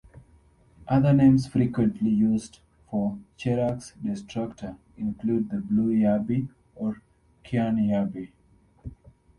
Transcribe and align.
Other 0.87 1.13
names 1.13 1.45
frequently 1.45 2.09
used 2.09 2.57
for 2.89 3.19
"Cherax 3.37 3.93
destructor" 4.03 4.77
include 4.97 5.51
the 5.51 5.59
blue 5.59 5.95
yabby 5.95 6.49
or 6.73 7.03
cyan 7.47 7.75
yabby. 7.77 8.31